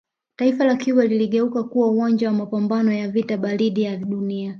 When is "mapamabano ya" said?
2.33-3.07